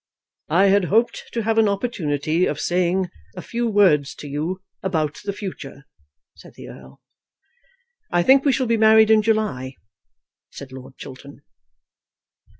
[0.49, 5.19] "I had hoped to have an opportunity of saying a few words to you about
[5.23, 5.85] the future,"
[6.35, 7.01] said the Earl.
[8.11, 9.75] "I think we shall be married in July,"
[10.49, 11.43] said Lord Chiltern.